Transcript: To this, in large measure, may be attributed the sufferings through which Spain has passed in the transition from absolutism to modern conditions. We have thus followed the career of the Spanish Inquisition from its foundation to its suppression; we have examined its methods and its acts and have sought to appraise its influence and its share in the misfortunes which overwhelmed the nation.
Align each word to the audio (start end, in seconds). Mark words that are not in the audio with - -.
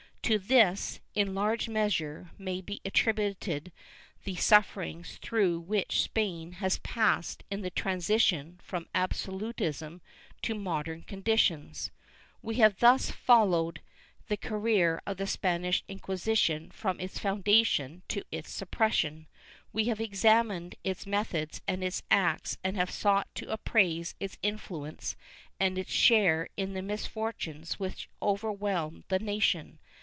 To 0.25 0.37
this, 0.39 1.01
in 1.13 1.35
large 1.35 1.67
measure, 1.67 2.31
may 2.37 2.61
be 2.61 2.79
attributed 2.85 3.69
the 4.23 4.37
sufferings 4.37 5.17
through 5.21 5.59
which 5.59 6.01
Spain 6.01 6.53
has 6.53 6.77
passed 6.79 7.43
in 7.51 7.63
the 7.63 7.69
transition 7.69 8.57
from 8.63 8.87
absolutism 8.95 9.99
to 10.43 10.55
modern 10.55 11.01
conditions. 11.01 11.91
We 12.41 12.55
have 12.57 12.79
thus 12.79 13.11
followed 13.11 13.81
the 14.29 14.37
career 14.37 15.01
of 15.05 15.17
the 15.17 15.27
Spanish 15.27 15.83
Inquisition 15.89 16.71
from 16.71 16.97
its 17.01 17.19
foundation 17.19 18.01
to 18.07 18.23
its 18.31 18.51
suppression; 18.51 19.27
we 19.73 19.85
have 19.85 19.99
examined 19.99 20.75
its 20.81 21.05
methods 21.05 21.61
and 21.67 21.83
its 21.83 22.03
acts 22.09 22.57
and 22.63 22.77
have 22.77 22.91
sought 22.91 23.27
to 23.35 23.51
appraise 23.51 24.15
its 24.17 24.37
influence 24.41 25.17
and 25.59 25.77
its 25.77 25.91
share 25.91 26.47
in 26.55 26.71
the 26.71 26.81
misfortunes 26.81 27.81
which 27.81 28.07
overwhelmed 28.21 29.03
the 29.09 29.19
nation. 29.19 29.79